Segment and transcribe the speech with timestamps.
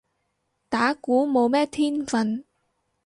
[0.67, 2.43] 打鼓冇咩天份